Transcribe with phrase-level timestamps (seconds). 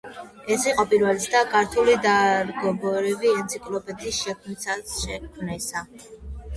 [0.53, 5.89] ეს იყო პირველი ცდა ქართული დარგობრივი ენციკლოპედიის შექმნისა შექმნისა.